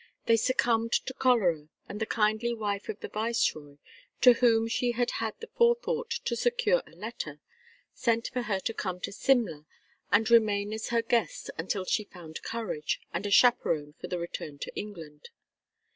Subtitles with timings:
[0.25, 3.77] They succumbed to cholera, and the kindly wife of the viceroy,
[4.21, 7.39] to whom she had had the forethought to secure a letter,
[7.93, 9.67] sent for her to come to Simla
[10.11, 14.57] and remain as her guest until she found courage and a chaperon for the return
[14.57, 15.29] to England.